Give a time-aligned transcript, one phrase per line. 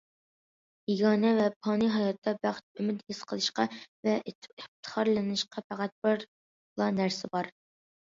[0.91, 3.67] يېگانە ۋە پانىي ھاياتتا بەخت، ئۈمىد ھېس قىلىشقا
[4.09, 7.57] ۋە ئىپتىخارلىنىشقا پەقەت بىرلا نەرسە بار.